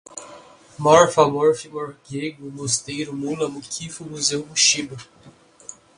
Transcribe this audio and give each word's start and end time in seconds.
morfa, 0.79 1.27
morfi, 1.27 1.69
morgêgo, 1.69 2.49
mosteiro, 2.51 3.13
mula, 3.15 3.47
muquifo, 3.47 4.03
museu, 4.03 4.43
muxiba 4.47 4.97